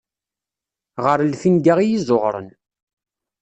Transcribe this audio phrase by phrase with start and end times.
[1.03, 2.47] Ɣer lfinga iyi-ẓuɣṛen.